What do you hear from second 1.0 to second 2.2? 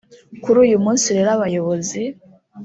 rero abayobozi